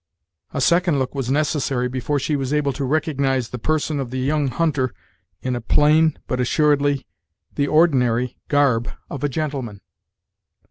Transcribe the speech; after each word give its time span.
A 0.51 0.59
second 0.61 0.97
look 0.97 1.13
was 1.13 1.29
necessary 1.29 1.87
before 1.87 2.17
she 2.17 2.35
was 2.35 2.53
able 2.53 2.73
to 2.73 2.85
recognize 2.85 3.49
the 3.49 3.59
person 3.59 3.99
of 3.99 4.09
the 4.09 4.17
young 4.17 4.47
hunter 4.47 4.95
in 5.43 5.55
a 5.55 5.61
plain, 5.61 6.17
but 6.25 6.39
assuredly 6.39 7.05
the 7.53 7.67
ordinary, 7.67 8.39
garb 8.47 8.89
of 9.11 9.23
a 9.23 9.29
gentleman. 9.29 9.81